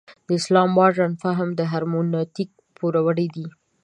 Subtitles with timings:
[0.27, 3.47] د اسلام مډرن فهم د هرمنوتیک پوروړی دی.